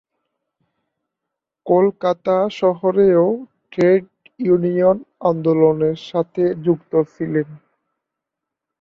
কলকাতা 1.65 2.35
শহরেও 2.59 3.25
trade 3.71 4.05
union 4.39 4.97
আন্দোলনের 5.29 5.97
সাথে 6.09 6.43
যুক্ত 6.65 6.93
ছিলেন। 7.13 7.47